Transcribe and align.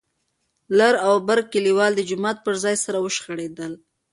لر 0.77 0.93
او 1.07 1.13
بر 1.27 1.39
کليوال 1.51 1.91
د 1.95 2.01
جومات 2.09 2.37
پر 2.45 2.55
ځای 2.63 2.75
سره 2.85 2.97
وشخړېدل. 3.01 3.73